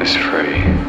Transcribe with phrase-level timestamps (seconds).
[0.00, 0.86] is free.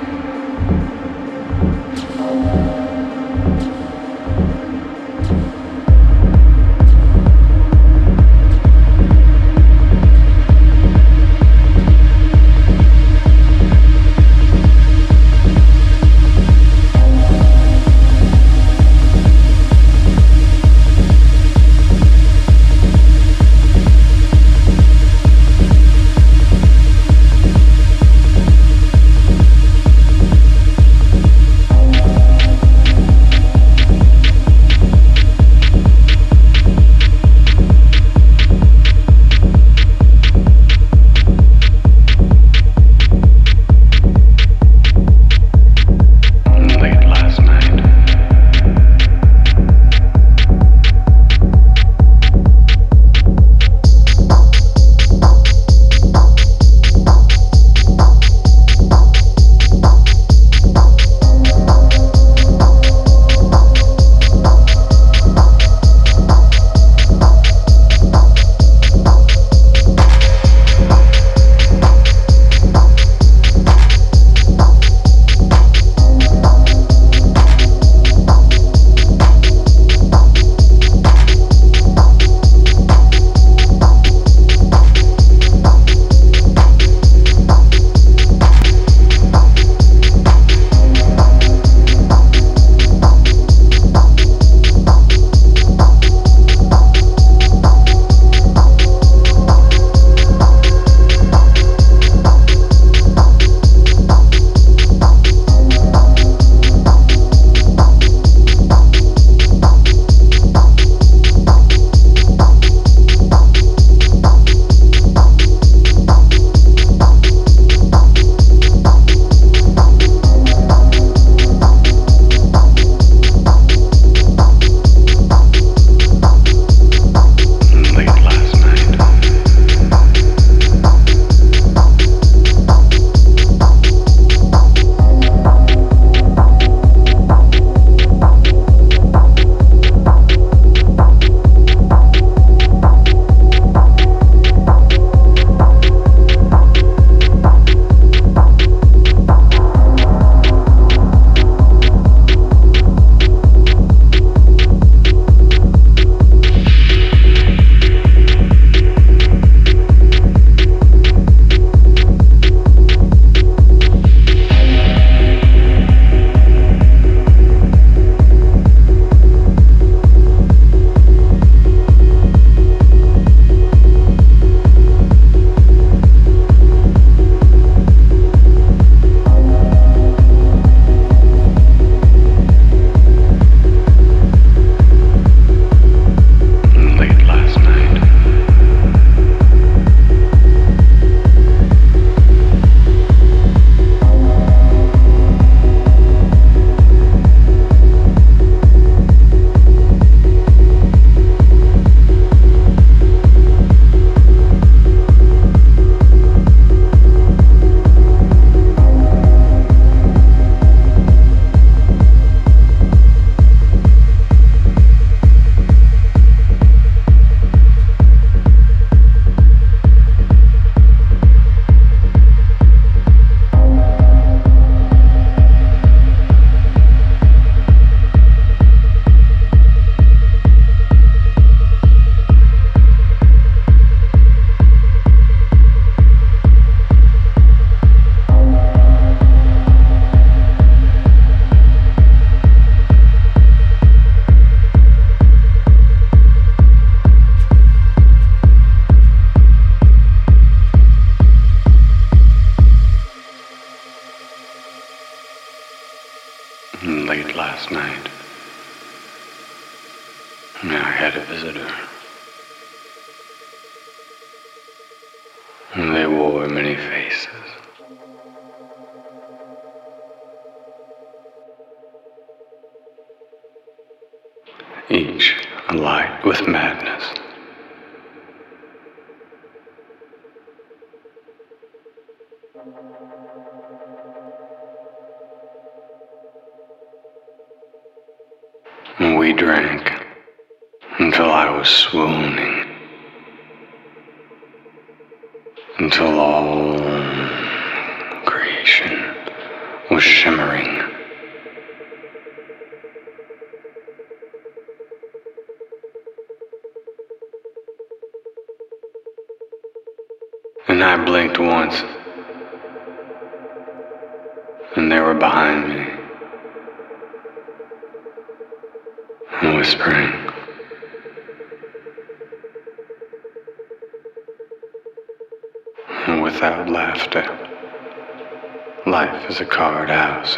[257.64, 257.93] last night.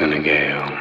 [0.01, 0.74] In a gale.